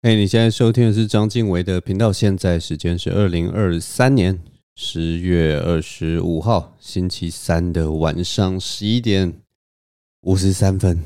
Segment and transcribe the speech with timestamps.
[0.00, 2.12] 嘿，你现在收听的是章晋唯的频道。
[2.12, 4.40] 现在时间是二零二三年
[4.76, 9.40] 十月二十五号星期三的晚上十一点
[10.20, 11.02] 五十三分。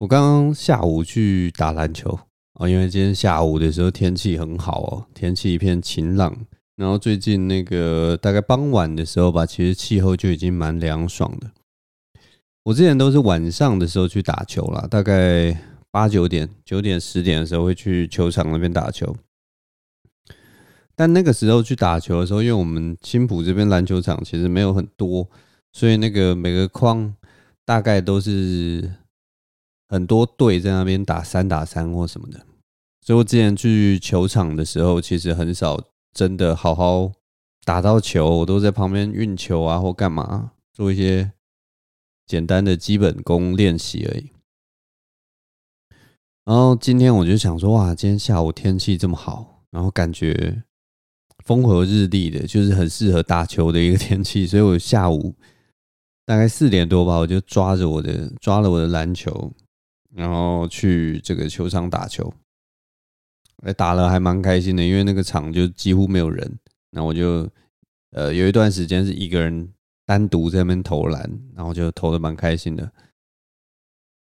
[0.00, 2.20] 我刚刚下午去打篮球
[2.60, 6.44] 啊，因为今天下午的时候天气很好哦，天气一片晴朗。
[6.76, 11.50] 然后最近那个大概傍晚的时候吧，其实气候就已经蛮凉爽的。
[12.64, 15.58] 我之前都是晚上的时候去打球啦，大概。
[15.90, 19.16] 八九点、九点、十点的时候会去球场那边打球，
[20.94, 25.28] 但那个时候去打球的时候，因为我们青埔这边篮球场其实没有很多，
[25.72, 27.14] 所以那个每个框
[27.64, 28.92] 大概都是
[29.88, 32.44] 很多队在那边打三打三或什么的，
[33.00, 35.82] 所以我之前去球场的时候，其实很少
[36.12, 37.12] 真的好好
[37.64, 41.32] 打到球，我都在旁边运球啊或干嘛，做一些
[42.26, 44.32] 简单的基本功练习而已。
[46.46, 50.62] 然后今天我就想说，哇，今天下午天气这么好，然后感觉
[51.44, 55.34] 风和日丽的，就是很适合打球的一个天气，所以我下午
[56.24, 59.52] 大概四点多吧，我就抓着我的抓了我的篮球，
[60.14, 62.32] 然后去这个球场打球，
[63.76, 66.58] 打了还蛮开心的，因为那个场就几乎没有人，
[66.92, 67.50] 那我就
[68.12, 69.68] 呃有一段时间是一个人
[70.04, 72.88] 单独在那边投篮，然后就投的蛮开心的。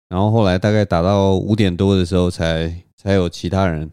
[0.09, 3.91] 然后后来大概打到五点多的时候，才才有其他人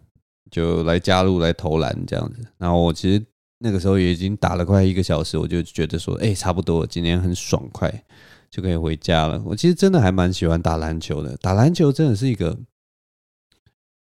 [0.49, 2.39] 就来加入来投篮这样子。
[2.57, 3.21] 然后我其实
[3.59, 8.03] 那个时候也已经打了快一个小时，我就觉得说，哎，差不多今天很爽快，
[8.49, 9.41] 就可以回家了。
[9.45, 12.57] 我其实真的还蛮喜欢打篮球的，打篮球真的是一个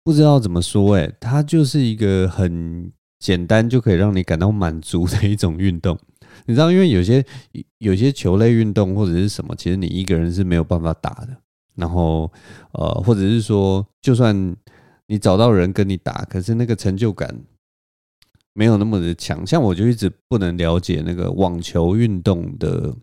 [0.04, 6.00] 不知道怎么说，哎，它就是一个很简单就可以让你感到满足的一种运动。
[6.46, 7.26] 你知道，因为有些
[7.80, 11.36] 有些球类运动或者是什么，其实你一个人是没有办法打的。
[11.80, 12.32] 然后，
[12.74, 14.56] 呃，或者是说，就算
[15.08, 17.34] 你找到人跟你打，可是那个成就感
[18.54, 19.48] 没有那么的强。
[19.48, 22.94] 像我就一直不能了解那个网球运动的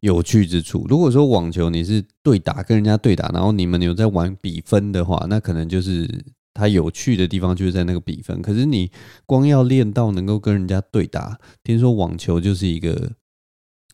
[0.00, 0.84] 有趣之处。
[0.88, 6.08] 如果说网球你是对打，跟人家对打，然后你们有在玩比分的话，那可能就是
[6.52, 8.42] 它有趣的地方就是在那个比分。
[8.42, 8.90] 可是你
[9.24, 13.12] 光要练到能够跟人家对打，听说网球就是一个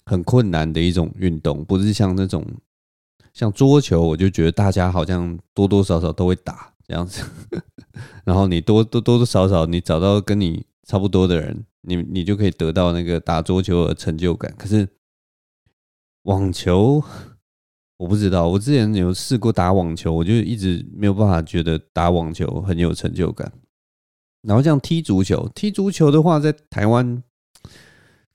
[0.06, 2.44] 很困难的一种运动，不是像那种。
[3.38, 7.22] 像桌球，我就觉得大家好像多多少少都会打这样子，
[8.26, 14.52] 然后你多多多多少少你找到跟你差不多的人，你你就可以得到那个打桌球的成就感。
[14.58, 14.88] 可是
[16.24, 17.00] 网球，
[17.98, 23.52] 我不知道，我之前有试过打网球，我就一直没有办法觉得打网球很有成就感。
[24.42, 27.22] 然后像踢足球，踢足球的话，在台湾。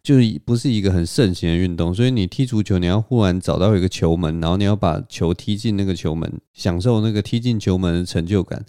[0.04, 8.66] 就是不是一个很盛行的运动，所以你踢足球，你要忽然找到一个球门，然后你要把球踢进那个球门，享受那个踢进球门的成就感，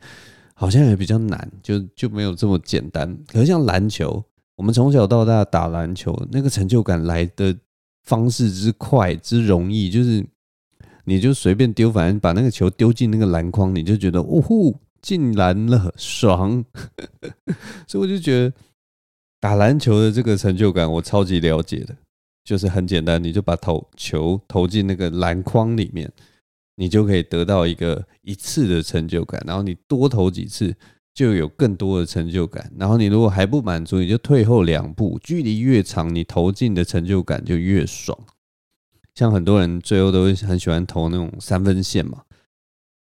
[0.55, 3.19] 好像也比较难， 就就没有这么简单。
[3.27, 4.25] 可是像篮球，
[4.55, 7.53] 我们从小到大打篮球，那个成就感来的
[8.05, 10.25] 方式之快之容易，就是
[11.05, 16.65] 你就随便丢，反正把那个球丢进那个篮筐，你就觉得呜呼进篮了，爽。
[17.89, 18.53] 所以我就觉得。
[19.45, 21.95] 打篮球的这个成就感，我超级了解的，
[22.43, 26.11] 就是很简单，你就把投球投进那个篮筐里面，
[26.77, 30.75] 你就可以得到一个一次的成就感，然后你多投几次，
[31.13, 38.19] 就有更多的成就感，然后你如果还不满足，你就退后两步，距离越长，你投进的成就感就越爽。
[39.15, 42.23] 像很多人最后都会很喜欢投那种三分线嘛。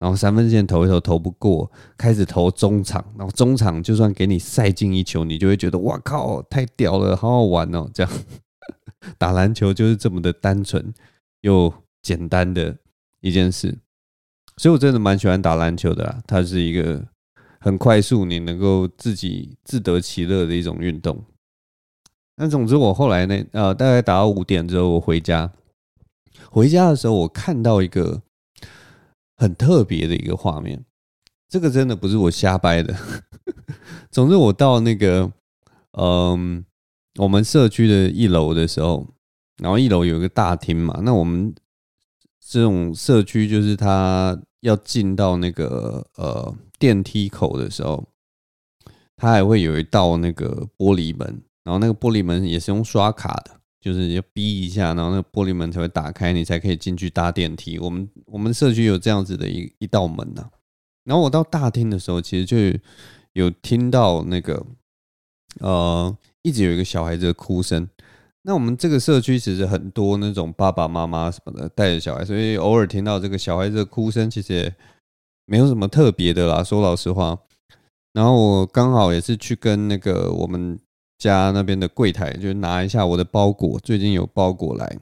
[0.04, 7.88] 然后三分线投一投投不过，开始投中场，然后中场就算给你塞进一球，你就会觉得哇靠，太屌了，好好玩哦！
[7.94, 8.12] 这样
[9.16, 10.92] 打篮球就是这么的单纯
[11.40, 11.72] 又
[12.02, 12.76] 简单的
[13.22, 13.78] 一件事，
[14.58, 16.20] 所以我真的蛮喜欢打篮球的啦。
[16.26, 17.02] 它是一个
[17.58, 21.18] 很快速，你能够自己自得其乐的一种运动。
[22.36, 25.50] 那总之，我后来呢，呃，大概打到五点之后，我回家，
[26.50, 28.20] 回家的时候，我看到一个。
[29.36, 30.84] 很特别的一个画面，
[31.48, 32.94] 这个真的不是我瞎掰的。
[34.10, 35.30] 总之，我到那个
[35.92, 36.64] 嗯，
[37.16, 39.06] 我们社区的一楼的时候，
[39.62, 41.00] 然后一楼有一个大厅嘛。
[41.02, 41.54] 那我们
[42.40, 48.08] 这种社区，就是他要进到那个呃电梯口的时候，
[49.16, 53.60] 它还会有一道那个玻璃门，然后那个玻璃门也是用刷卡的。
[53.84, 57.78] 就是要逼一下，然后那个玻璃门才会打开，你才可以进去搭电梯。
[57.78, 60.48] 我们我们社区有这样子的一一道门呐。
[61.04, 62.56] 然后我到大厅的时候，其实就
[63.34, 64.64] 有听到那个
[65.60, 67.86] 呃，一直有一个小孩子的哭声。
[68.44, 74.74] 那我们这个社区其实很多那种爸爸妈妈什么的带着小孩，所以偶尔听到这个小孩子的哭声，其实也
[75.44, 76.64] 没有什么特别的啦。
[76.64, 77.38] 说老实话，
[78.14, 80.78] 然后我刚好也是去跟那个我们
[81.18, 84.98] 家那边的柜台，就拿一下我的包裹，最近有包裹来。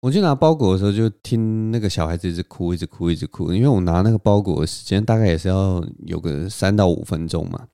[0.00, 3.52] 我去拿包裹的时候，就听那个小孩子一直哭，一直哭，一直哭。
[3.52, 7.66] 因为我拿那个包裹的时间大概也是要有个三到五分钟嘛，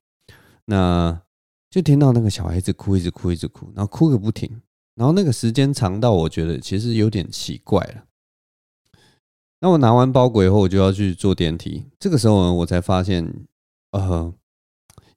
[0.65, 1.21] 那
[1.69, 4.61] 就听到那个小孩子哭，一直哭，一直哭，然后哭个不停。
[4.95, 8.05] 然后那个时间长到我觉得其实有点奇怪了。
[9.59, 11.85] 那我拿完包裹以后，我就要去坐电梯。
[11.99, 13.45] 这个时候呢，我才发现，
[13.91, 14.33] 呃，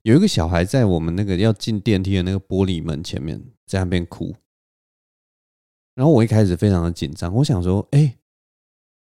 [0.07, 4.33] 有一个小孩在我们那个要进电梯的那个玻璃门前面，在那边哭。
[5.95, 8.17] 然后我一开始非常的紧张，我想说，哎，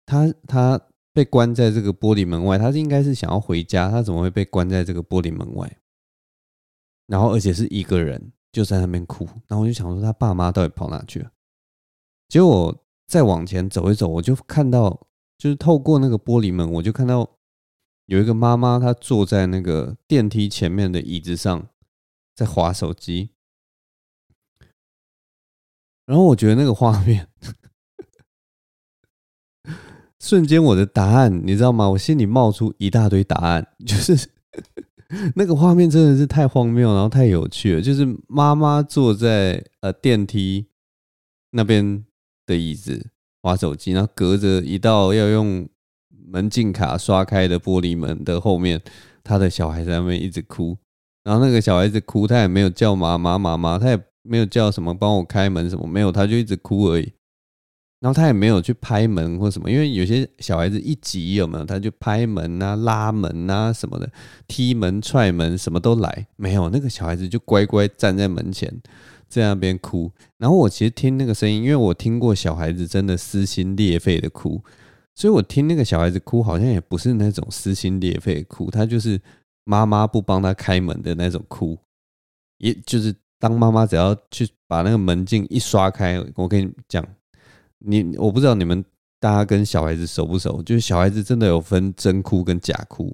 [0.06, 0.80] 他他
[1.12, 5.76] 被关在这个玻璃门外，他是应该是想要回家，他怎么会被关在这个玻璃门外？
[7.08, 11.32] 然后而且是一个人就在那边哭，然后我就想说，他爸妈到底跑哪去了？
[12.28, 15.08] 结果再往前走一走，我就看到，
[15.40, 17.28] 就是透过那个玻璃门，我就看到
[18.12, 21.70] 有一个妈妈，她坐在那个电梯前面的椅子上，
[22.36, 23.30] 在滑手机。
[26.06, 27.30] 然后我觉得那个画面，
[30.20, 31.90] 瞬间我的答案你知道吗？
[31.92, 34.30] 我心里冒出一大堆答案， 就是
[35.36, 37.82] 那个画面真的是太荒谬，然后太有趣了。
[37.82, 40.68] 就是妈妈坐在呃电梯
[41.52, 42.06] 那边
[42.46, 43.10] 的椅子
[43.42, 45.70] 滑手机，然后隔着一道要用
[46.32, 48.82] 门禁卡刷开的玻璃门的后面，
[49.24, 50.78] 他的小孩在那边一直哭，
[51.24, 54.02] 然后那个小孩子哭，他也没有叫妈妈妈妈，他也。
[54.24, 57.12] 没有叫什么帮我开门什么，没有，他就一直哭而已。
[58.02, 64.08] 然后他也没有去拍门或什么，因为有些小孩子一急有没有，他就拍门啊、拉门啊什么的，
[64.48, 66.28] 踢门、踹门什么都来。
[66.36, 68.72] 没有，那个小孩子就乖乖站在门前，
[69.28, 70.12] 在那边哭。
[70.38, 74.62] 然后我其实听那个声音，因为我听过小孩子真的撕心裂肺的哭，
[75.16, 79.22] 所以我听那个小孩子哭，好像也不是那种撕心裂肺的哭，他就是
[79.64, 81.78] 妈妈不帮他开门的那种哭，
[82.58, 83.16] 也就是。
[83.42, 87.04] 当妈妈只要去把那个门禁一刷开，我跟你讲，
[87.80, 88.86] 你我不知道你们
[89.20, 90.62] 大家跟小孩子熟不熟？
[90.62, 93.12] 就是小孩子真的有分真哭跟假哭，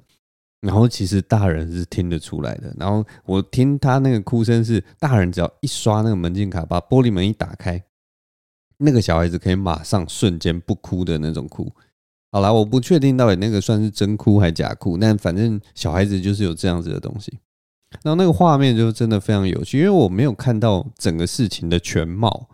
[0.59, 2.75] 然后其实大人是听得出来的。
[2.77, 7.81] 然后我听他那个哭声是，大人只要一刷那个门禁卡，把玻璃门一打开，
[8.79, 11.71] 那个小孩子可以马上瞬间不哭的那种哭。
[12.38, 17.36] 好啦，我不确定到底那个算是真哭还是假哭，但反正小孩子就是有这样子的东西。
[18.04, 22.48] 然后那个画面就真的非常有趣，因为我没有看到整个事情的全貌。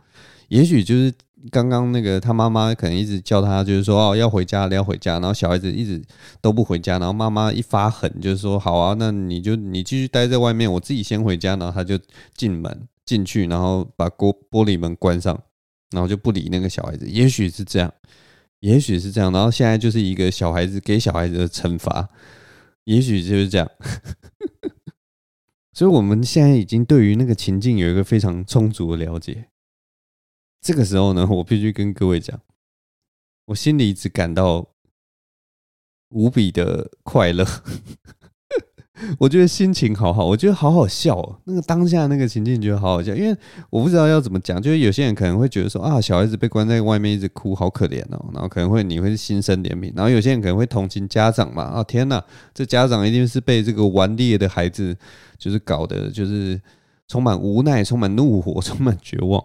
[0.48, 1.14] 也许就是
[1.52, 5.16] 刚刚那个他妈妈可能一直叫他，就是说哦要回家，要回家。
[5.16, 6.02] 然后小孩子一直
[6.40, 11.58] 都不回家，然后妈妈一发狠，就是说好啊，那你就你继续待在外面，我自己先回家。
[11.58, 12.00] 然后他就
[12.38, 15.38] 进门进去，然后把玻玻璃门关上，
[15.92, 17.06] 然后就不理那个小孩子。
[17.06, 17.92] 也许是这样，
[18.64, 19.30] 也许是这样。
[19.34, 22.08] 然后现在就是一个小孩子给小孩子的惩罚，
[22.86, 23.70] 也许就是这样。
[25.76, 29.50] 所以，我们现在已经对于那个情境有一个非常充足的了解。
[30.62, 32.40] 这个时候呢，我必须跟各位讲，
[33.48, 34.70] 我心里只感到
[36.10, 37.46] 无比的快乐。
[39.18, 41.40] 我觉得心情好好，我觉得好好笑哦。
[41.46, 43.36] 那个当下那个情境觉得好好笑，因为
[43.72, 44.62] 我不知道要怎么讲。
[44.62, 48.24] 就是有些人可能会觉得说啊，小孩子被关在外面一直哭，好可怜哦。
[48.34, 51.64] 然后可能会你会心生怜悯，然后有些人可能会同情家长嘛。
[51.64, 52.24] 啊天哪，
[52.54, 54.96] 这家长一定是被这个顽劣的孩子
[55.40, 56.62] 就是搞得就是
[57.08, 59.44] 充满无奈、充满怒火、充满绝望。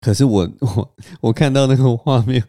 [0.00, 2.42] 可是我我我看到那个画面，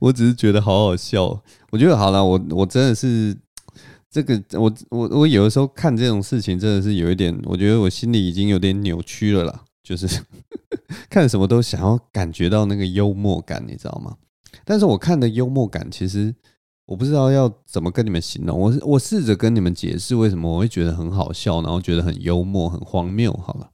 [0.00, 1.40] 我只是觉得好好笑。
[1.70, 3.38] 我觉得好了，我我真的是。
[4.10, 9.64] 这个我我我有的时候看这种事情真的是有一点，我觉得我心里已经有点扭曲了啦。
[9.82, 10.06] 就是
[11.08, 14.16] 看什么都想要感觉到那个幽默感，你知道吗？
[14.64, 16.34] 但是我看的幽默感，其实
[16.84, 18.58] 我不知道要怎么跟你们形容。
[18.58, 23.32] 我我试着跟你们解释为什么我会觉得很好笑，然后觉得很幽默、很荒谬。
[23.32, 23.70] 好了，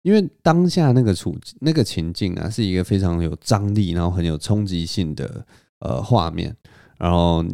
[0.00, 5.46] 因为当下那个处那个情境啊，是一个非常有张力，然后很有冲击性的
[5.80, 6.56] 呃画面，
[6.98, 7.44] 然后。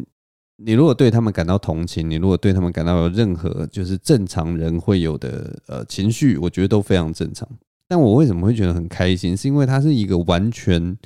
[0.61, 7.47] 你如果对他们感到同情，你如果对他们感到有任何就是正常人会有的呃情绪，我觉得都非常正常。
[7.87, 9.35] 但我为什么会觉得很开心？
[9.37, 10.97] 是因为它是一个完全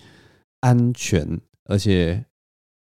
[0.61, 2.25] 安全，而且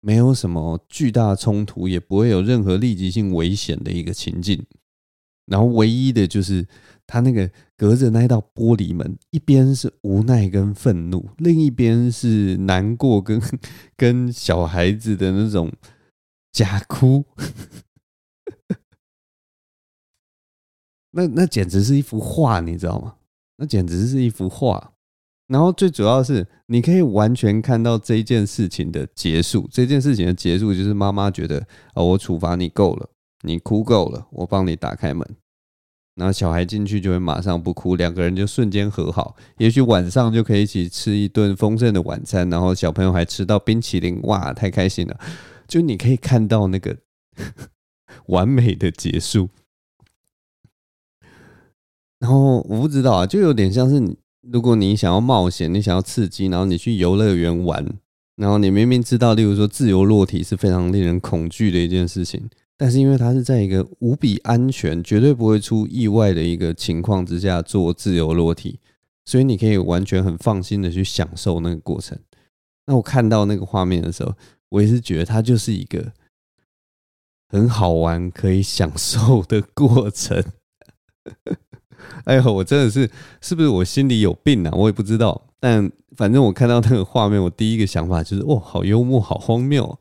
[0.02, 4.62] 没有什么巨大冲突，也不会有任何立即性危险的一个情境。
[5.46, 6.66] 然后唯一的就是
[7.06, 13.40] 他那个隔着那一道玻璃门，一边是无奈跟愤怒，另一边是难过跟
[13.96, 15.72] 跟小孩子的那种。
[16.58, 17.24] 假哭，
[21.12, 23.14] 那那简直是一幅画，你知道吗？
[23.58, 24.94] 那简直是一幅画。
[25.46, 29.68] 然后最主要是，你可以完全看到这件事情的结束。
[29.70, 31.60] 这件事情的结束就是妈妈觉得
[31.94, 33.08] 啊，我处罚你够了，
[33.42, 35.36] 你哭够了，我帮你打开门。
[36.16, 39.36] 然后小孩进去就会马上不哭，两个人就瞬间和好。
[39.58, 45.20] 也许晚上就可以一起吃一顿丰盛的晚餐，然后小朋友还吃到冰淇淋，哇，太开心了！
[45.68, 46.96] 就你可以看到那个
[48.26, 49.50] 完美的结束。
[52.18, 57.86] 然后我不知道啊，就有点像是你，如果你想要冒险，你想要刺激，然后你去游乐园玩，
[58.34, 62.50] 然后你明明知道，例如说自由落体是非常令人恐惧的一件事情。
[62.76, 68.78] 但是因为它是在一个无比安全、绝对不会出意外的一个情况之下做自由落体，
[69.24, 72.18] 所以你可以完全很放心的去享受那个过程。
[72.86, 74.32] 那我看到那个画面的时候，
[74.70, 76.12] 我也是觉得它就是一个
[77.48, 80.44] 很好玩、可以享受的过程。
[82.24, 83.10] 哎呦，我真的是
[83.40, 84.72] 是不是我心里有病啊？
[84.74, 85.46] 我也不知道。
[85.60, 89.98] 但反正我看到那个画面，我第一个想法就是：哦，好幽默，好荒谬。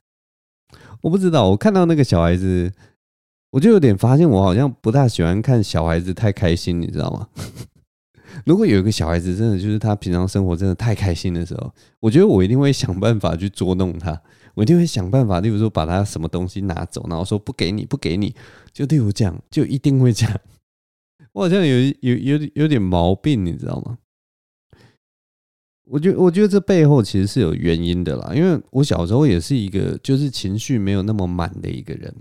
[1.02, 2.72] 我不知道，我看到那个小孩子，
[3.50, 7.28] 我就有点发现，我好像不大喜欢看小孩子太开心，你知道吗？
[8.44, 14.20] 如果有一个小孩子真的就是他平常生活真的太开心的时候，我觉得我一定会想办法去捉弄他，
[14.54, 18.34] 我一定会想办法，例如说把他什么东西拿走，然后说不给你，不给你，
[18.72, 20.40] 就例如这样，就一定会这样。
[21.32, 23.98] 我好像有有有有点毛病，你知道吗？
[25.90, 32.14] 我觉我觉得这背后其实是有原因的啦，因为我小时候也是一个就是情绪没有那么满的一个人。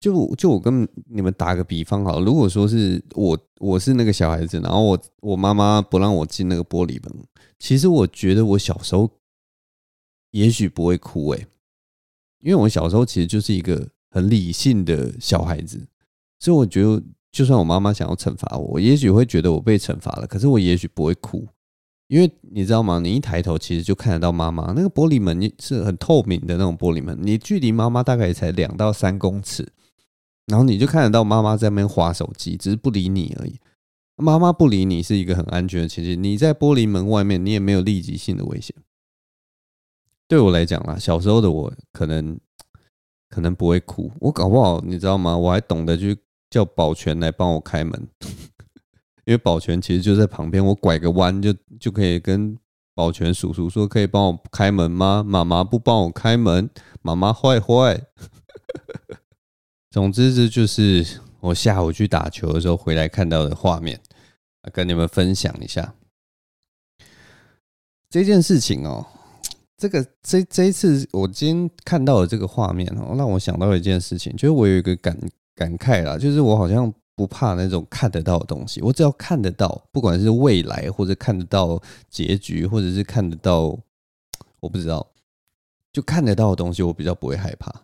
[0.00, 7.24] 就就我跟你们打个比方好了，如果说是我我是那个小孩子，然后我我妈妈不让我进那个玻璃门，
[7.58, 9.10] 其实我觉得我小时候
[10.30, 11.46] 也许不会哭诶，
[12.40, 15.86] 因为我小时候其实就是一个很理性的小孩子，
[16.38, 17.02] 所以我觉得。
[17.30, 21.46] 就算我妈妈想要惩罚我，我也许会觉得我被惩罚了，可是我也许不会哭，
[22.08, 22.98] 因为你知道吗？
[22.98, 24.72] 你一抬头，其实就看得到妈妈。
[24.72, 29.70] 那个玻璃门是很透明的那种玻璃门，你距离妈妈大概才两到三公尺，
[30.48, 33.60] 然后你就看得到妈妈在那边滑手机，只是不理你而已。
[34.16, 38.74] 妈妈不理你是一个很安全的情形，你在玻璃门外面，你也没有立即性的危险。
[40.26, 42.38] 对我来讲啦，小时候的我可能
[43.30, 45.36] 可能不会哭，我搞不好你知道吗？
[45.36, 46.18] 我还懂得去。
[46.50, 48.08] 叫保全来帮我开门，
[49.26, 52.56] 因为保全其实就在旁边，我拐个弯就就可以跟
[52.94, 56.70] 保全叔叔说：“可以帮我开门吗？”妈妈不帮我开门，
[57.02, 58.02] 妈妈坏坏。
[59.98, 61.04] 总之，这就是
[61.40, 64.00] 我下午去打球的时候回来看到的画面，
[64.72, 65.92] 跟你们分享一下
[68.08, 69.04] 这件事情哦。
[69.76, 75.18] 这个这这一次我今天看到的这个画面哦，让我想到一件事情，就是我有一个感。
[75.58, 83.76] 感慨啦，就是我好像不怕那种看得到的东西，我只要看得到，不管是未来或者看得到结局，或者是看得到，
[84.60, 85.04] 我不知道，
[85.92, 87.74] 就看得到的东西，我比较不会害怕。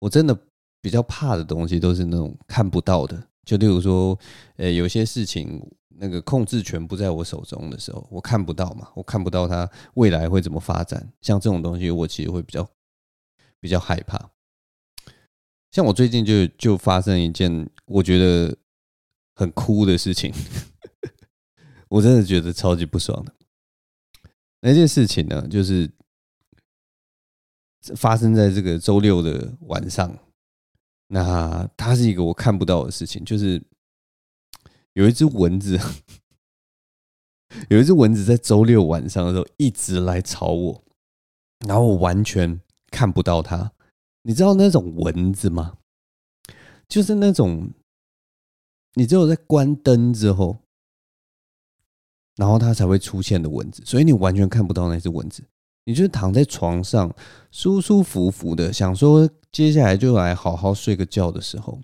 [0.00, 0.38] 我真的
[0.82, 4.18] 比较怕的东西都是那种看不到的，就例如说，
[4.56, 12.68] 呃，有些事情那个控制权不在我手中的时候，我看不到嘛，我看不到它未来会怎么发展，像这种东西，我其实会比较
[13.60, 14.30] 比较害怕。
[15.70, 18.54] 像我最近就就发生一件我觉得
[19.36, 20.34] 很哭的事情，
[21.88, 23.32] 我真的觉得超级不爽的。
[24.60, 25.88] 那件事情呢，就是
[27.94, 30.18] 发生在这个周六的晚上。
[31.14, 33.62] 那它是一个我看不到的事情，就是
[34.94, 35.78] 有一只蚊子，
[37.68, 40.82] 有一只蚊子在周六晚上的时候一直来吵我，
[41.66, 42.58] 然后我完全
[42.90, 43.72] 看不到它。
[44.22, 45.76] 你知道那种蚊子吗？
[46.88, 47.70] 就是那种，
[48.94, 50.60] 你只有在关灯之后，
[52.36, 55.44] 然后它才会出现的蚊子，所以你完全看不到那只蚊子。
[55.84, 57.14] 你就是躺在床上，
[57.50, 61.78] 舒舒服服的，想说接下来就来好好睡个觉的时候，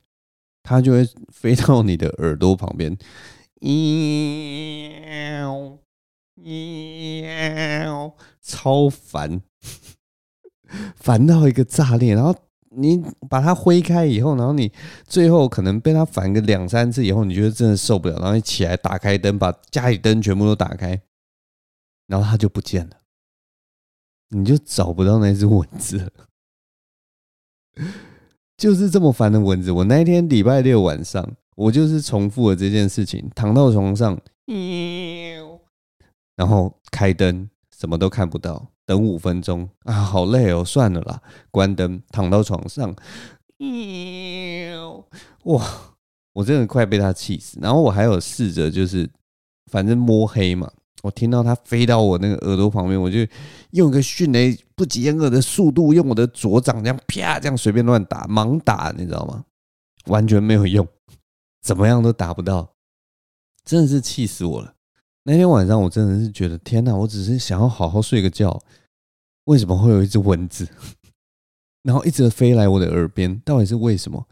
[0.63, 2.97] 它就会飞到你的耳朵旁边，
[3.61, 4.99] 喵
[6.35, 9.43] 喵，超烦。
[10.97, 12.35] 烦到一个炸裂，然后
[12.77, 14.71] 你把它挥开以后，然后你
[15.07, 21.01] 最后可能被它烦个两三次以后，你觉得真的受不了，然后你起来打开灯，把家里灯全部都打开，
[22.07, 22.99] 然后它就不见了，
[24.29, 26.28] 你就找不到那只蚊子了，
[28.57, 29.71] 就是这么烦的蚊子。
[29.71, 34.19] 我那一天礼拜六晚上，我就是重复了这件事情，躺到床上，
[36.37, 38.67] 然后开灯，什么都看不到。
[38.87, 41.21] 等五分钟啊，好累哦，算了啦，
[41.51, 42.91] 关灯，躺到床上，
[45.45, 45.63] 哇，
[46.33, 47.59] 我真的快被他气死。
[47.61, 49.07] 然后我还有试着就是，
[49.71, 53.19] 反正摸黑嘛，我听到它飞到我那个耳朵旁边，我就
[53.71, 59.45] 用一个迅雷不及掩耳的速度，用我的左掌这样啪这样随便乱打，盲打，你知道吗？
[60.07, 60.87] 完全没有用，
[61.63, 62.75] 怎么样都打不到，
[63.65, 64.75] 真的是气死我了。
[65.25, 68.61] 那天晚上我真的是觉得天哪，我只是想要好好睡个觉，
[69.45, 70.67] 为什么会有一只蚊子，
[71.85, 73.39] 然后一直飞来我的耳边？
[73.45, 74.27] 到底是为什么？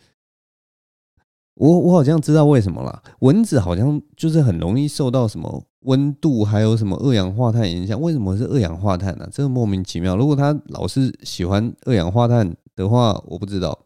[1.55, 3.03] 我我好像知道为什么了。
[3.21, 8.01] 蚊子好像就是很容易受到什么温度，还有什么二氧化碳影响。
[8.01, 9.29] 为什么是二氧化碳呢？
[9.33, 10.17] 这个莫名其妙。
[10.17, 13.79] 如果他老是喜欢二氧化碳的话，我不知道。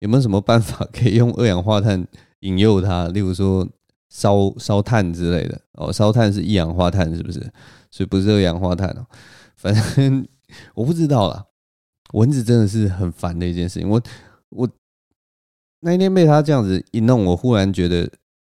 [0.00, 2.06] 有没有什么办法可以用二氧化碳
[2.40, 3.08] 引诱它？
[3.08, 3.66] 例如说
[4.10, 7.40] 烧烧炭之类的哦，烧炭是一氧化碳是不是？
[7.90, 9.06] 所以不是二氧化碳哦。
[9.56, 10.28] 反正
[10.74, 11.46] 我不知道啦。
[12.12, 13.88] 蚊子真的是很烦的一件事情。
[13.88, 14.00] 我
[14.50, 14.68] 我
[15.80, 18.08] 那一天被他这样子一弄，我忽然觉得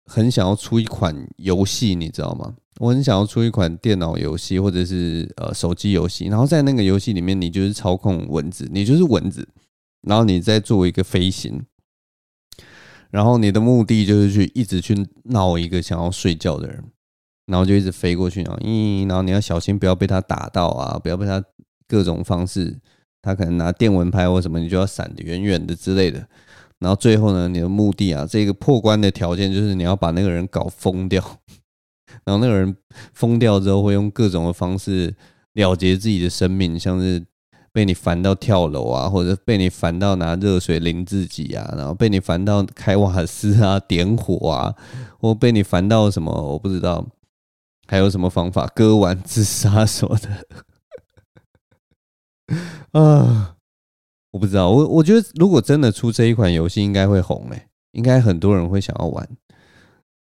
[0.06, 2.54] 很想要出一款游戏，你知道吗？
[2.78, 9.48] 我很想要出一款电脑游戏或者是呃手机游戏，然后在那个游戏里面，你就是操控蚊子，你就是蚊子。
[10.02, 11.64] 然后你再做一个飞行，
[13.10, 14.94] 然后你的目的就是去一直去
[15.24, 16.84] 闹一个想要睡觉的人，
[17.46, 21.42] 然后就一直飞过去，然后咦，然后你要小心不要被他打到啊，不要被他
[21.88, 22.78] 各种方式，
[23.20, 26.28] 他可能拿电蚊拍或什么，你就要闪得远远的之类的。
[26.80, 31.22] 然后最后呢，你的目的啊，这个破关的条件就是你要把那个人搞疯掉，
[32.24, 32.76] 然后那个人
[33.14, 35.14] 疯掉之后会用各种的方式
[35.54, 37.24] 了结自己的生命，像是。
[37.72, 44.74] 被你烦到跳楼啊，或者被你烦到拿热水淋自己啊，然后被你烦到开瓦斯啊、点火啊，
[45.20, 47.06] 或被你烦到什么我不知道，
[47.86, 50.46] 还有什么方法割腕自杀什么的
[52.98, 53.55] 啊？
[54.36, 59.26] 我不知道，我我觉得如果真的出这一款游戏，应该会红诶，应该很多人会想要玩。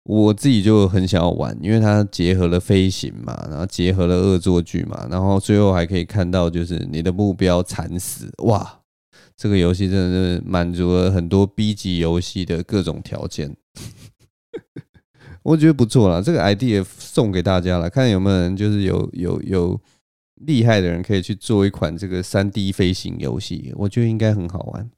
[0.02, 8.80] 我自己就很想要玩，因为它结合了飞行嘛，然后结合了恶作剧嘛，然后最后还可以看到就是你的目标惨死，哇！
[9.34, 13.56] 这个游戏真的是满足了很多 B 级游戏的各种条件，
[15.42, 16.20] 我觉得不错啦。
[16.20, 19.80] 这个 idea 送给大家了，看有没有人就是有有有
[20.36, 24.90] 厉害的人可以去做一款这个 3D 飞行游戏，我觉得应该很好玩。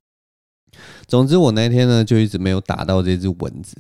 [1.07, 3.77] 总之，我那天呢就一直没有打到这只蚊子。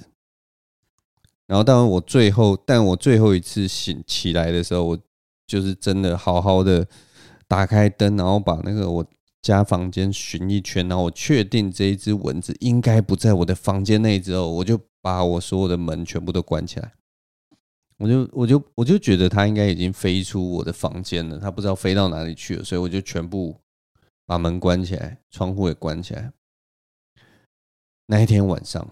[1.46, 4.98] 然后，当我最后，但我最后一次醒起来的时候，我
[5.46, 6.86] 就是真的好好的
[7.46, 9.06] 打开灯，然后把那个我
[9.42, 16.92] 家房间巡一圈，然后我确定这一只蚊子应该不在我的房间内之后，我就把我所有的门全部都关起来。
[17.98, 23.58] 我就我就我就觉得它应该已经飞出我的房间了，它不知道飞到哪里去了，所以我就全部
[24.26, 26.32] 把门关起来，窗户也关起来。
[28.06, 28.88] 那一天晚上。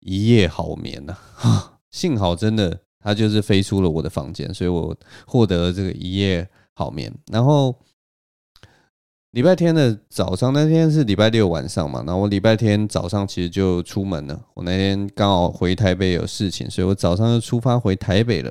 [0.00, 1.16] 一夜好眠呐，
[1.90, 7.12] 幸好真的，它就是飞出了我的房间，所以我获得了这个一夜好眠。
[7.26, 7.76] 然后
[9.36, 14.46] 礼拜天的早上，那天是礼拜六晚上嘛，然后我礼拜天早上其实就出门了。
[14.54, 18.50] 我那天刚好回台北有事情，所以我早上就出发回台北了。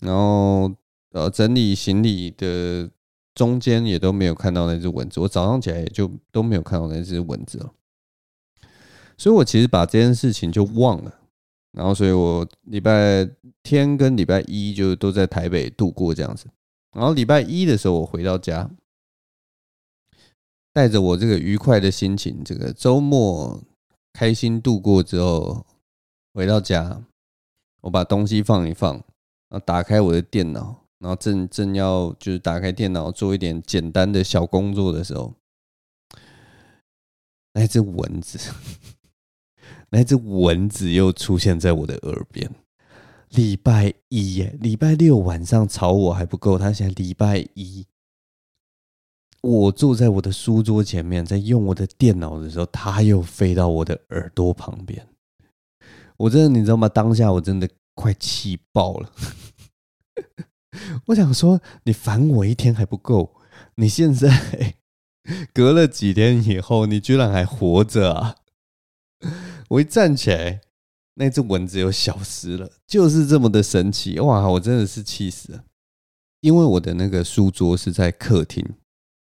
[0.00, 0.70] 然后
[1.12, 2.90] 呃，整理行李的
[3.34, 7.70] 中间也都没有看到那只蚊子，我早上起来也就都没有看到那只蚊子了。
[9.16, 11.14] 所以，我其实把这件事情就忘了，
[11.72, 13.26] 然后，所以我礼拜
[13.62, 16.44] 天跟礼拜一就都在台北度过这样子。
[16.92, 18.70] 然后礼拜一的时候，我回到家，
[20.78, 23.60] 带着我这个愉快的心情，这个周末
[24.12, 25.66] 开心度过之后，
[26.32, 27.02] 回到家，
[27.80, 35.34] 我把东西放一放，然后打开我的电脑，然后正正要就是打开电脑做一点简单的小工作的时候，
[37.54, 38.38] 那只蚊子。
[39.90, 42.48] 那只蚊子又出现在我的耳边。
[43.30, 47.84] 礼拜一耶，礼拜六晚上吵我还不够，他现在礼拜一，
[49.40, 55.06] 我坐在我的书桌前面，在用我的电脑的时候，它又飞到我的耳朵旁边。
[56.16, 56.88] 我真的，你知道吗？
[56.88, 59.12] 当下我真的快气爆了。
[61.06, 63.36] 我想说，你烦我一天还不够，
[63.76, 64.74] 你现在
[65.54, 68.36] 隔了几天以后，你居然还活着啊！
[69.68, 70.60] 我一站起来，
[71.14, 74.48] 那只蚊子又消失了，就是这么的神奇哇！
[74.48, 75.64] 我真的是气死了，
[76.40, 78.64] 因为我的那个书桌是在客厅，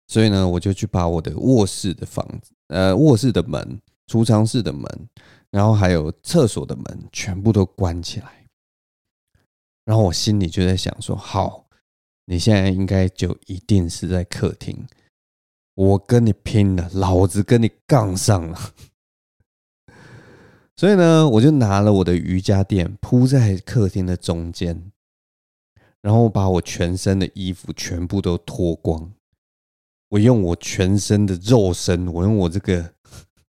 [0.10, 4.84] 所以呢，我就去把我的卧室的房子、呃，卧室的门、储藏室的门，
[5.52, 8.48] 然后还有厕所的门全部都关起来。
[9.86, 11.68] 然后我心里就在想说：好，
[12.26, 14.88] 你现在应该就一定是在客厅，
[15.76, 18.74] 我跟你拼了，老子跟你杠上了。
[20.76, 24.92] 所以呢，我就拿了我的瑜伽垫铺在客厅的中间，
[26.02, 29.12] 然后把我全身的衣服全部都脱光。
[30.10, 32.94] 我用我全身的肉身，我用我这个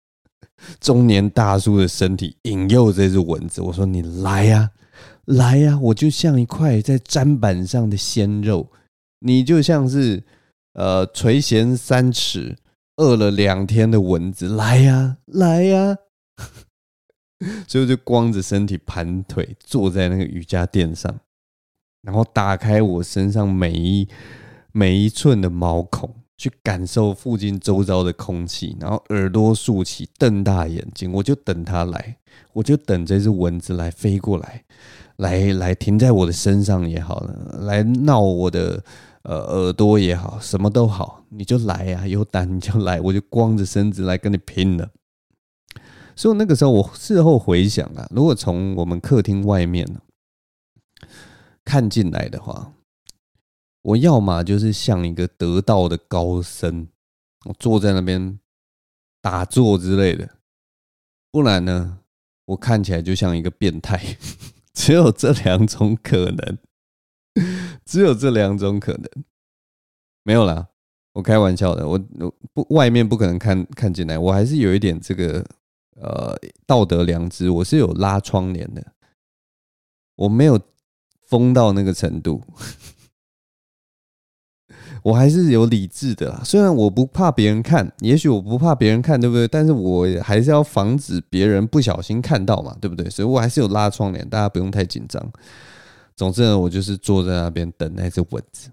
[0.81, 3.61] 中年大叔的身体引诱这只蚊子。
[3.61, 4.71] 我说：“你来呀，
[5.25, 5.77] 来呀！
[5.79, 8.71] 我就像一块在砧板上的鲜肉，
[9.19, 10.23] 你就像是
[10.73, 12.57] 呃垂涎三尺、
[12.95, 14.49] 饿了两天的蚊子。
[14.49, 15.97] 来呀，来呀！”
[17.67, 21.19] 所以就光着身体盘腿坐在那个瑜伽垫上，
[22.01, 24.07] 然后打开我身上每一
[24.71, 26.15] 每一寸的毛孔。
[26.37, 32.15] 去感受附近周遭的空气，然后耳朵竖起，瞪大眼睛，我就等它来，
[32.53, 34.63] 我就等这只蚊子来飞过来，
[35.15, 37.25] 来来停在我的身上也好，
[37.61, 38.83] 来闹我的
[39.23, 44.87] 呃耳朵也好，什么都好，你就来呀，有胆你就来，我就光着身子来跟你拼了。
[46.15, 49.87] 所以那个时候我事后回想啊，如果从我们客厅外面
[51.65, 52.71] 看进来的话。
[53.87, 56.89] 我要么就是像一个得道的高僧，
[57.45, 58.37] 我坐在那边
[59.21, 60.29] 打坐之类的，
[61.31, 61.99] 不然呢，
[62.43, 64.17] 我看起来就像一个变态。
[64.75, 66.57] 只有这两种可能，
[67.85, 69.09] 只有这两种可能，
[70.23, 70.67] 没有啦，
[71.13, 71.87] 我开玩笑的。
[71.87, 71.97] 我
[72.53, 75.43] 不外面不可能看看进来，我还是有一点这个
[75.95, 78.85] 呃道德良知，我是有拉窗帘的，
[80.17, 80.59] 我没有
[81.25, 82.43] 疯到那个程度。
[85.03, 89.47] 我还是有理智的啦，虽然我不怕别人看，也许我不怕别人看，对不对？
[89.47, 93.09] 但是我还是要防止别人不小心看到嘛，对不对？
[93.09, 95.31] 所以我还是有拉窗帘，大家不用太紧张。
[96.15, 98.69] 总之呢，我就是坐在那边等那只蚊子。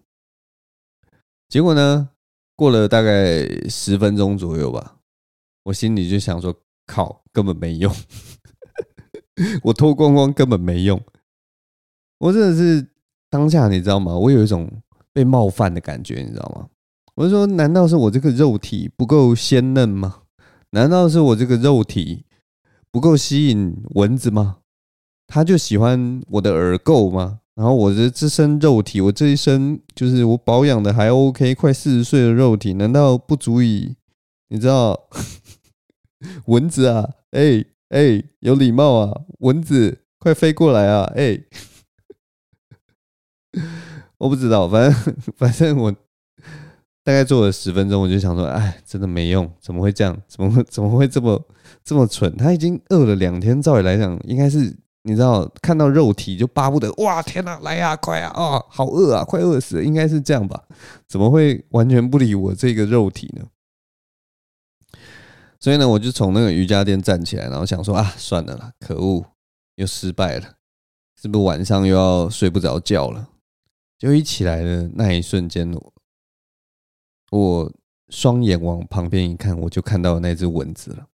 [1.49, 2.09] 结果呢，
[2.57, 4.97] 过了大概十分钟左右吧，
[5.65, 6.55] 我心里就想说：
[6.87, 7.95] 靠，根本没用，
[9.63, 11.01] 我脱光光根本没用。
[12.19, 12.87] 我真的是
[13.29, 14.17] 当下，你知道吗？
[14.17, 14.71] 我有一种。
[15.15, 16.67] 被冒犯的感觉，你知道吗？
[17.15, 20.23] 我就说，难道是我这个肉体不够鲜嫩吗？
[20.71, 22.25] 难道是我这个肉体
[22.91, 24.59] 不够吸引蚊子吗？
[25.29, 27.39] 他就喜欢我的耳垢吗？
[27.55, 33.95] 然后我的这身肉体，我这一身就是我保养的还 OK，快四十岁的肉体，难道不足以？
[34.49, 35.09] 你知道，
[36.47, 41.39] 蚊子啊，哎、欸、哎、有礼貌啊，蚊子，快飞过来啊，哎、
[44.25, 45.93] 我不知道，反正 反正我
[47.03, 50.17] 大概做了十分钟，我就想说，哎，真的没用，怎么会这样？
[50.27, 51.39] 怎么会 怎么会这么
[51.85, 52.35] 这么蠢？
[52.39, 60.65] 他已经饿了两天，照理来讲，应该是你知道，看到肉体就巴不得，哇，天哪，来呀，快呀，啊，好饿啊，快饿死了，应该是这样吧？
[61.07, 63.45] 怎么会完全不理我这个肉体呢？
[65.61, 69.23] 所以呢，我就从那个瑜伽垫站起来，然后想说，啊，算了啦，可恶，
[69.75, 70.55] 又失败了，
[71.21, 73.29] 是不是晚上又要睡不着觉了？
[74.05, 75.67] 就一起来的那一瞬间，
[77.31, 77.73] 我
[78.11, 81.09] 双眼往旁边一看，我就看到那只蚊子了。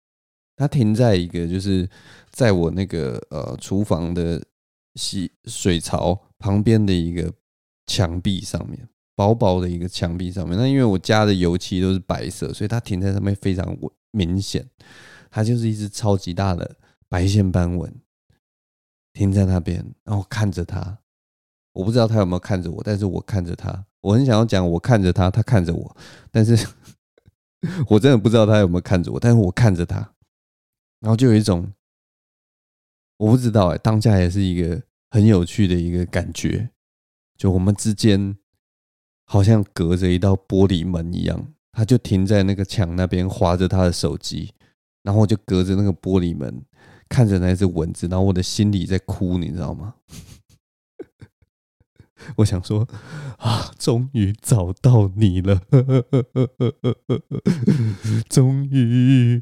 [0.56, 1.88] 它停在一个，就是
[2.32, 4.44] 在我那个呃厨房的
[4.96, 7.32] 洗水槽旁边的一个
[7.86, 10.58] 墙壁上面，薄薄的一个墙壁上面。
[10.58, 13.78] 那因为我家的油漆都是白色，所以它停在上面非常
[14.10, 14.68] 明显。
[15.30, 16.76] 它就是一只超级大的
[17.08, 18.02] 白线斑蚊，
[19.14, 20.99] 停在那边，然后看着它。
[21.80, 25.96] 我不知道他有没有看着我，但是我看着他，我很想要讲我看着他，他看着我，
[26.30, 26.68] 但是
[27.88, 29.98] 我真的不知道他有没有看着我，但是我看着他，
[31.00, 31.72] 然后就有一种
[33.16, 36.70] 我不知道哎，当下也是一个很有趣的一个感觉，
[37.38, 38.36] 就我们之间
[39.26, 44.54] 好像隔着一道玻璃门一样，他就停在那个墙那边划着他的手机，
[45.04, 46.62] 然后我就隔着那个玻璃门
[47.08, 49.96] 看着那只蚊子，然后我的心里在哭，你知道吗？
[52.38, 52.88] 我想说
[53.38, 55.62] 啊，终于找到你了，
[58.30, 59.42] 终于。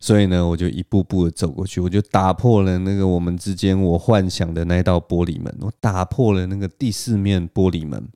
[0.00, 8.08] 所以呢，我就一步步的走过去，我就打破了那个我们之间我幻想的那道玻璃门，我打破了那个第四面玻璃门，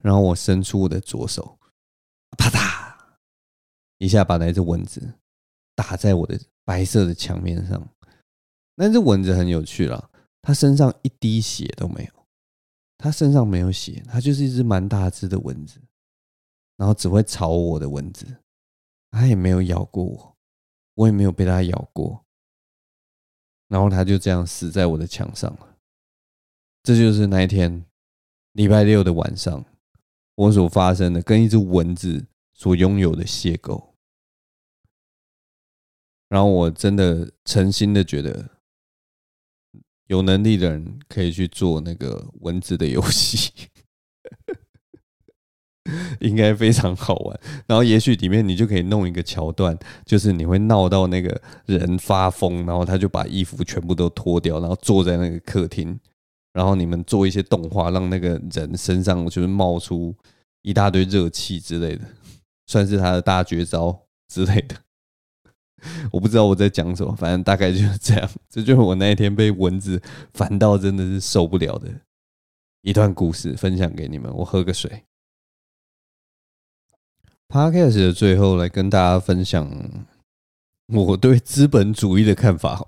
[0.00, 1.58] 然后我伸出我的左手，
[2.36, 2.92] 啪嗒
[3.98, 5.14] 一下把那只蚊子
[5.74, 7.88] 打在我的白色的墙面上。
[8.74, 10.10] 那只蚊子很有趣了。
[10.46, 12.26] 他身上一滴血都没有，
[12.96, 15.80] 他身上没有血，他就是一只蛮大只的蚊子，
[16.76, 18.24] 然后只会吵我的蚊子，
[19.10, 20.36] 他也没有咬过我，
[20.94, 22.24] 我也没有被他咬过，
[23.66, 25.76] 然后他就这样死在我的墙上了。
[26.84, 27.84] 这就是那一天
[28.52, 29.64] 礼拜六的晚上，
[30.36, 33.94] 我所发生的跟一只蚊子所拥有的邂逅。
[36.28, 38.55] 然后我真的诚心的觉得，
[40.06, 43.50] 有能力的人可以去做那个文字的游戏。
[46.18, 55.96] 应该非常好玩，然后也许里面你就可以弄一个桥段，就是你会闹到那个人发疯，然后他就把衣服全部都脱掉，然后坐在那个客厅，
[56.52, 60.12] 然后你们做一些动画，让那个人身上就是冒出
[60.62, 62.02] 一大堆热气之类的，
[62.66, 64.74] 算是他的大绝招之类的。
[66.10, 68.30] 我不知道我在讲什么，反正大概就是这样。
[68.48, 70.00] 这就是我那一天被蚊子
[70.34, 71.88] 烦到真的是受不了的
[72.82, 74.32] 一段故事，分享给你们。
[74.34, 75.04] 我喝个水。
[77.48, 79.70] Podcast 的最后，来跟大家分享
[80.88, 82.84] 我对资本主义的看法。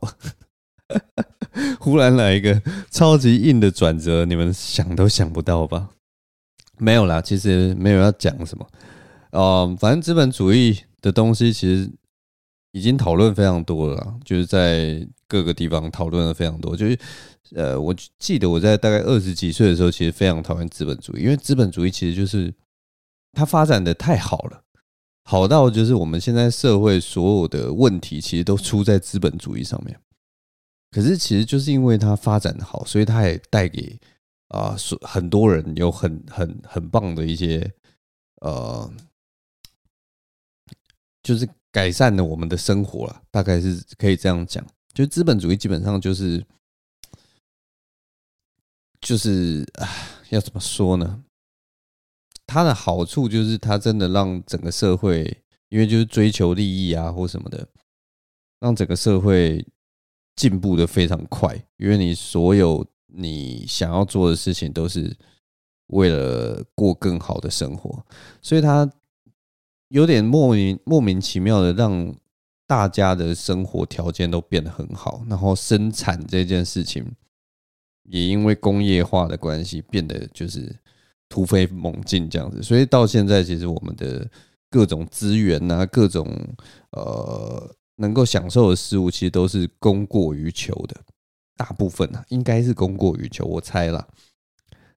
[1.79, 5.91] 忽然来一个超级硬的转折，你们想都想不到吧？
[6.79, 8.67] 没有啦，其实没有要讲什么。
[9.31, 11.91] 嗯，反正资本主义的东西其实
[12.79, 16.77] 已经讨论非常多了，就是在各个地方讨论了非常多。
[16.77, 16.99] 就是
[17.55, 22.55] 呃，我记得我在大概二十几岁的时候，其实非常讨厌资本主义，因为资本主义其实就是。
[23.35, 24.65] 它发展的太好了，
[25.23, 30.01] 好到就是我们现在社会所有的问题，其实都出在资本主义上面。
[30.91, 33.97] 可是，其实就是因为它发展的好，所以它也带给
[34.49, 37.71] 啊，很多人有很很很棒的一些
[38.41, 38.91] 呃，
[41.23, 43.23] 就是改善了我们的生活了。
[43.31, 46.45] 大概是可以这样讲，就资本主义基本上就是
[49.01, 49.89] 就是啊，
[50.31, 51.23] 要怎么说呢？
[52.47, 57.69] 它的好处就是，它真的让整个社会，因为就是追求利益啊或什么的，
[58.59, 59.67] 让整个社会
[60.35, 61.55] 进步的非常快。
[61.77, 65.15] 因为你所有你想要做的事情，都是
[65.89, 68.03] 为了过更好的生活，
[68.41, 68.91] 所以它
[69.89, 72.15] 有点莫名莫名其妙的让
[72.67, 77.05] 大家的生活条件都变得很好，然后生产这件事情
[78.05, 80.75] 也因为工业化的关系变得就是。
[81.31, 84.27] 突飞猛进这样子，所以到现在其实我们的
[84.71, 86.27] 各种资源呐，各种
[86.93, 90.97] 呃能够享受的事物，其实都是供过于求的，
[91.55, 94.09] 大部分啊应该是供过于求，我猜啦。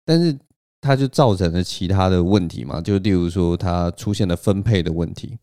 [0.06, 0.40] 但是
[0.82, 5.38] 它就造成了其他的问题嘛，就例如说它出现了分配的问题，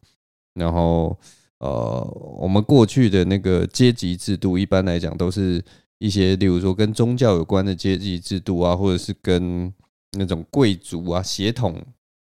[0.55, 1.17] 然后
[1.61, 2.03] 呃
[2.39, 5.65] 我们过去的那个阶级制度，一般来讲都是
[5.99, 9.73] 一些例如说跟宗教有关的阶级制度啊，或者是跟
[10.19, 11.81] 那种贵族啊，血统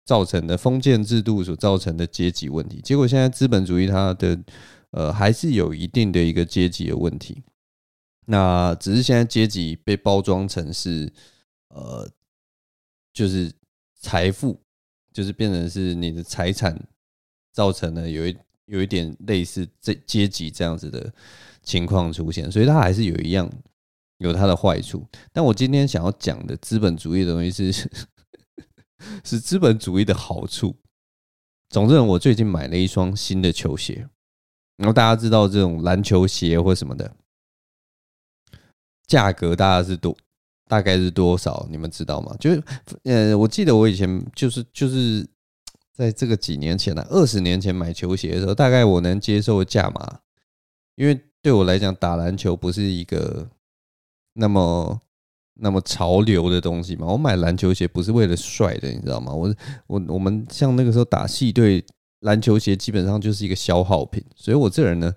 [0.05, 4.39] 造成的封建制度所造成的阶级问题，结果现在资本主义它的
[4.91, 7.43] 呃还是有一定的一个阶级的问题，
[8.27, 11.11] 那只是现在阶级被包装成是
[11.69, 12.09] 呃
[13.13, 13.49] 就是
[13.99, 14.59] 财富，
[15.13, 16.77] 就是变成是你的财产
[17.53, 21.13] 造成了有一有一点类似这阶级这样子的
[21.61, 23.49] 情况出现，所以它还是有一样。
[24.19, 27.91] 有它的坏处，但我今天想要讲的资本主义的东西是
[29.25, 30.77] 是资本主义的好处。
[31.67, 34.07] 总之，我最近买了一双新的球鞋，
[34.77, 37.13] 然后大家知道这种篮球鞋或什么的
[39.07, 40.15] 价格，大概是多
[40.73, 41.67] 大概是多少？
[41.69, 42.35] 你们知道吗？
[42.39, 42.63] 就是
[43.03, 45.23] 呃，我记得我以前就是就是
[45.93, 50.19] 在这个几年前呢，二十年前买球鞋的时候，大概我能接受的价码，
[50.95, 53.47] 因为对我来讲，打篮球不是一个。
[54.35, 54.99] 那么，
[55.53, 59.31] 那么潮流的东西嘛，我买篮球鞋不是为了帅的，你知道吗？
[59.31, 59.55] 我
[59.85, 61.85] 我我们像那个时候打系队，
[62.21, 65.13] 篮球鞋基本上就是一个消耗品，所以我这人呢，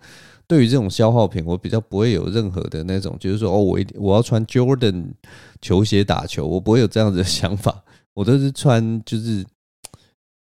[0.46, 5.12] 对于这种消耗品，我比较不会有任何的那种，就是说哦，我一我要穿 Jordan
[5.60, 9.44] 球鞋打球，我不会有这样子的 想法，我都是穿就是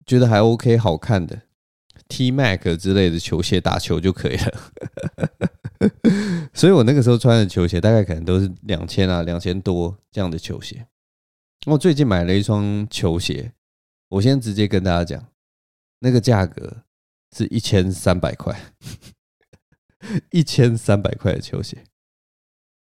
[0.05, 1.41] 觉得还 OK 好看的
[2.07, 4.71] T Mac 之类的球鞋打球就可以了。
[6.53, 10.87] 所以我那个时候穿的球鞋大概可能都是两千啊，两千多这样的球鞋。
[11.65, 13.51] 我最近买了一双球鞋，
[14.09, 15.23] 我先直接跟大家讲，
[15.99, 16.77] 那个价格
[17.35, 18.57] 是一千三百块，
[20.31, 21.83] 一千三百块的球鞋。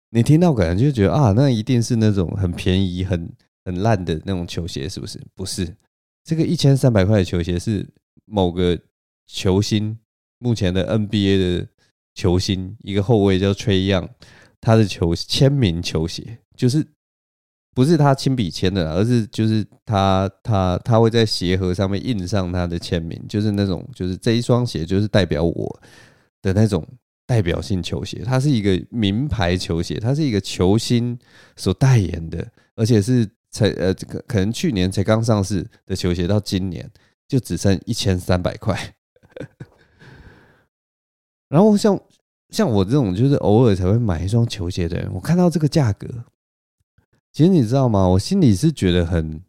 [0.10, 3.32] 你听到可能就觉得啊，那一定是那种很便宜、很
[3.66, 5.20] 很烂的那种球鞋，是不是？
[5.36, 5.76] 不是，
[6.24, 7.88] 这个一千三百块的球鞋是
[8.26, 8.80] 某个
[9.28, 9.98] 球星
[10.40, 11.68] 目前的 NBA 的。
[12.16, 14.08] 球星一个后卫叫 Trae Young，
[14.62, 16.86] 他的球签名球鞋就是
[17.74, 25.82] 不是他亲笔签的，而是就是他他他会在鞋盒上面印上他的签名，就是那种就是这一双鞋就是代表我
[26.44, 26.88] 的那种
[27.34, 31.18] 代表性球鞋，它是一个名牌球鞋，它是一个球星
[31.56, 36.88] 所代言的，而且是才呃可可能去年才刚上市的球鞋，到今年
[37.28, 38.96] 就只剩一千三百块。
[41.50, 42.00] 然后像
[42.50, 46.08] 像我这种就是偶尔才会买一双球鞋的人，我看到这个价格，
[47.32, 48.08] 其实你知道吗？
[48.10, 49.42] 我心里是觉得很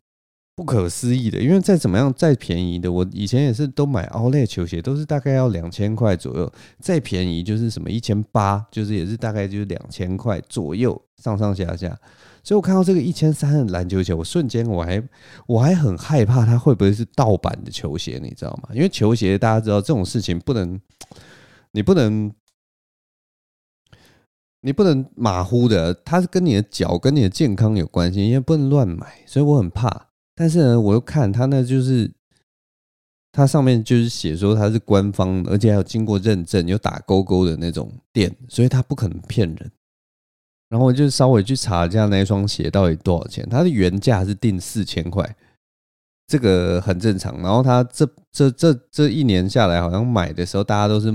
[0.57, 11.99] 不可思议的，因为再怎么样再便宜的，我以前也是都买 Outlet 球鞋，都是大概要两千块左右，再便宜就是什么一千八，就是也是大概就是两千块左右，上上下下。
[12.45, 15.03] 所以我看到这个一千三的篮球鞋，我瞬间我还
[15.47, 18.69] 我还很害怕它会不会是盗版的球鞋，你知道吗？
[18.75, 20.81] 因为球鞋大家知道这种事情不能，
[21.73, 22.33] 你不能，
[24.61, 30.11] 你不能马虎的，它是跟你的脚跟你的健康有关系，因为不能乱买，所以我很怕。
[30.35, 32.11] 但是呢，我又看它那就是，
[33.33, 39.71] 它上面就是写说它是官方，而且还有经过认证，有打勾勾的那种店，所以它不可能骗人。
[40.69, 45.37] 然后我就稍微去查一下那一双鞋到底多少钱，它的原价是定四千块，
[46.27, 47.41] 这个很正常。
[47.41, 51.13] 然后它这这这这一年下来，好像买的时候大家都是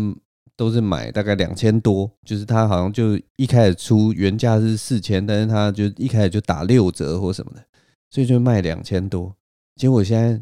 [0.56, 7.66] 都是买大概两千多，就是它好像就一开始出原价是四千，但是它就一开始就打六折或什么的，
[8.10, 9.36] 所以就卖两千多。
[9.76, 10.42] 结果现在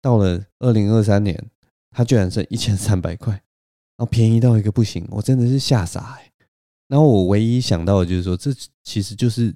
[0.00, 1.50] 到了二零二三年，
[1.90, 3.42] 它居然剩一千三百块，然
[3.98, 6.30] 后便宜到一个不行，我真的是吓傻哎。
[6.88, 8.50] 然后我唯一想到的就是说，这
[8.82, 9.54] 其实就是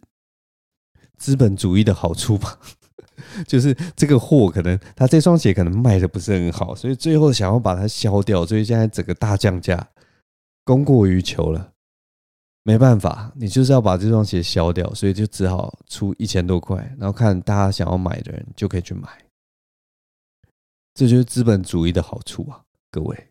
[1.19, 2.59] 资本主义的好处吧，
[3.47, 9.89] 就是这个货可能他这双鞋可能卖的不是很好，所以最后想要把它销掉，所以现在整个大降价，
[10.65, 11.73] 供过于求了，
[12.67, 19.07] 没办法，你就是要把这双鞋销掉，所以就只好出一千多块，然后看大家想要买的人就可以去买，
[20.95, 23.29] 这就是资本主义的好处啊，各位，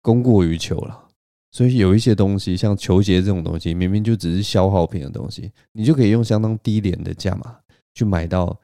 [0.00, 1.10] 供过于求了。
[1.50, 7.60] 所以有一些东西，像球鞋这种东西，明明就只是消耗品的东西，你就可以用相当低廉的价码
[7.92, 8.58] 去买到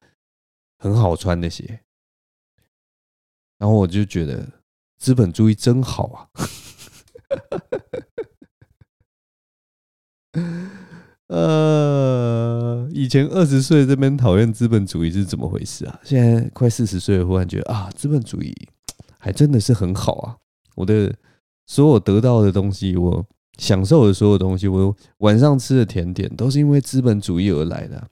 [0.78, 1.78] 很好穿的鞋。
[3.58, 4.50] 然后我就觉得
[4.98, 6.30] 资本主义真好啊！
[11.28, 16.00] 呃，以前二十岁这边讨厌资本主义是怎么回事啊？
[16.02, 18.54] 现在快四十岁了，忽然觉得啊，资本主义
[19.18, 20.36] 还真的是很好啊！
[20.76, 21.14] 我的。
[21.66, 23.24] 所有得到的东西，我
[23.56, 28.06] 享受的所有东西，我晚上吃的甜点，都是因为资本主义而来的。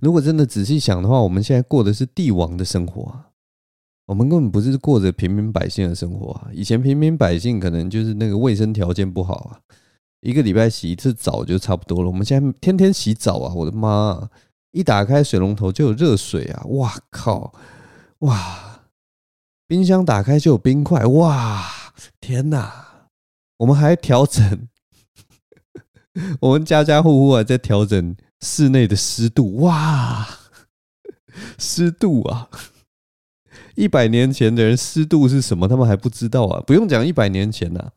[0.00, 3.30] 如果真的仔细想的话，我们现在过的是帝王的生活啊，
[4.06, 6.50] 我们根本不是过着平民百姓的生活啊。
[6.52, 9.60] 以前平民百姓可能就是那个卫生条件不好啊，
[10.24, 12.08] 一个礼拜洗一次澡就差不多了。
[12.08, 14.30] 我们现在天天洗澡啊，我的妈，
[14.70, 17.52] 一打开水龙头就有热水啊，哇靠，
[18.20, 18.80] 哇，
[19.66, 21.62] 冰箱打开就有冰块，哇。
[22.20, 23.10] 天哪！
[23.58, 24.66] 我们还调整，
[26.40, 29.58] 我们家家户户还在调整室内的湿度。
[29.58, 30.26] 哇，
[31.58, 32.48] 湿度啊！
[33.76, 35.68] 一百年前的人湿度是什么？
[35.68, 36.60] 他们还不知道啊！
[36.66, 37.92] 不用讲一百年前呐，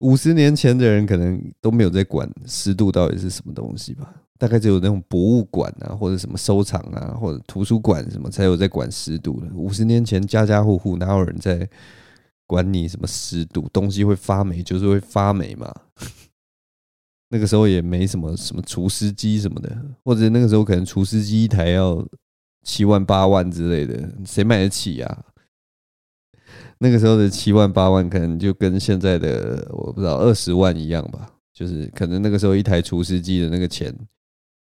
[0.00, 4.14] 五十年前的人可能都没有在管湿度到底是什么东西吧？
[4.38, 9.46] 大概只有那种博物馆啊，或者什么收藏啊，或者图书馆什么才有在管湿度的。
[9.54, 11.68] 五十年前，家家户户哪有人在？
[12.50, 15.70] 管你什么湿度，东西会发霉就是会发霉嘛。
[17.28, 22.02] 那个时候也没什么什么除湿机什么的，或者那个时候可能除湿机一台要
[22.62, 25.24] 七万八万之类的，谁买得起呀？
[26.78, 33.92] 那个时候的七万八万可能就跟现在的我不知道二十万一样吧，就是可能那个时候一台除湿机的那个钱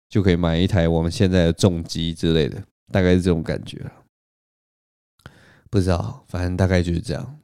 [0.09, 3.91] 就可以买一台我们现在的重机之类的，大概是这种感觉。
[5.71, 7.39] 不知道，反正大概就是这样。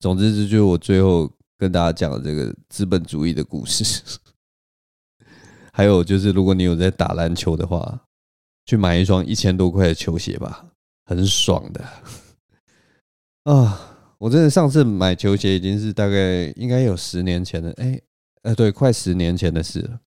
[0.00, 4.18] 总之，这就是我最后跟大家讲的这个资本主义的故事。
[5.72, 8.00] 还有就是，如果你有在打篮球的话，
[8.66, 10.66] 去买一双一千多块的球鞋吧，
[11.04, 11.84] 很爽的。
[13.44, 18.00] 啊，我真的上次买球鞋已经是大概应该有十年前的，哎，
[18.42, 20.00] 呃，对，快十年前的事了。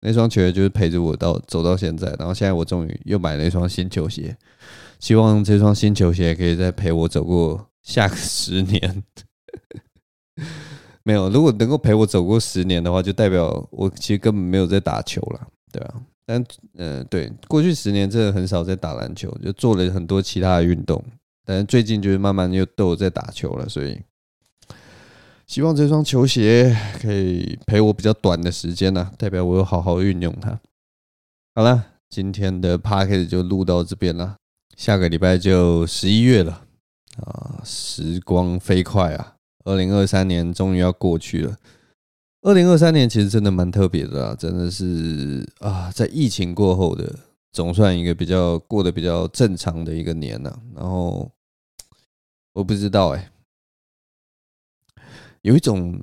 [0.00, 4.36] 那双球鞋就是陪着我到走到现在，然后现在我终于又买了一双新球鞋，
[5.00, 7.68] 希望这双新球鞋可以再陪我走过。
[7.82, 9.04] 下个 十年
[11.04, 15.94] 没有，如果能够陪我走过十年的话，就代表我其实根本没有在打球了，对吧？
[16.26, 16.44] 但、
[16.76, 21.00] 呃，对，过去十年真的很少在打篮球，就做了很多其他的运动。
[21.46, 24.02] 但是最近就是慢慢又都有在打球了，所以
[25.46, 30.60] 希望这双球鞋可以陪我比较短的时间呢，代表我有好好运用它。
[31.54, 34.36] 好了，今天的 podcast 就录到这边了，
[34.76, 36.64] 下个礼拜就十一月了。
[37.16, 39.36] 啊，时光飞快啊！
[39.64, 41.56] 二零二三年终于要过去了。
[42.42, 47.10] 二零二三年其实真的蛮特别的啊，真的是啊，在疫情过后的
[47.52, 50.60] 总算一个比较过得比较正常的一个年了。
[50.74, 51.30] 然后
[52.56, 53.30] 我不知道哎，
[55.42, 55.94] 有一种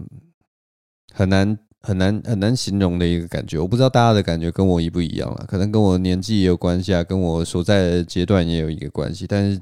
[1.12, 3.58] 很难很难很难形容的一个感觉。
[3.58, 9.26] 我不知道大家的感觉跟我一不一样了，可能跟我年纪也有关系啊，跟我所在的阶段也有一个关系。
[9.26, 9.60] 但是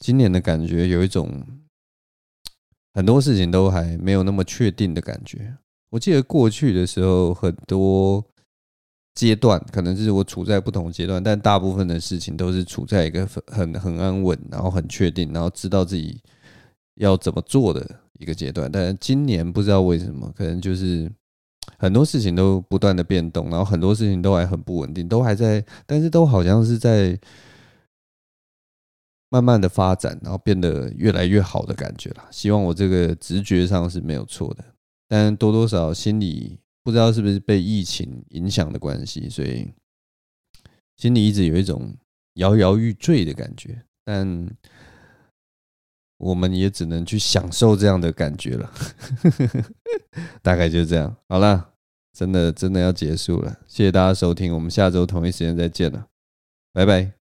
[0.00, 1.46] 今年的感觉有一种
[2.92, 5.56] 很多事情都还没有那么确定的感觉。
[5.90, 8.24] 我记得过去的时候很多。
[9.16, 16.20] 阶段可能就是我处在不同阶段，但大部分的事情都是处在一个很很安稳，然后很确定，然后知道自己
[16.96, 18.70] 要怎么做的一个阶段。
[18.70, 21.10] 但今年不知道为什么，可能就是
[21.78, 27.18] 很多事情都不断的变动，然后很多事情都还很不稳定，都还在，但是都好像是在
[29.30, 32.28] 慢慢的发展，然后变得越来越好的感觉啦。
[32.30, 34.62] 希望我这个直觉上是没有错的，
[35.08, 36.58] 但多多少少心里。
[36.86, 39.68] 不知道是不是被疫情影响的关系，所以
[40.96, 41.96] 心里一直有一种
[42.34, 43.82] 摇摇欲坠的感觉。
[44.04, 44.48] 但
[46.16, 48.72] 我们也只能去享受这样的感觉了。
[50.42, 51.72] 大概就这样，好了，
[52.12, 53.58] 真的真的要结束了。
[53.66, 56.06] 谢谢大家收听，我们下周同一时间再见了，
[56.72, 57.15] 拜拜。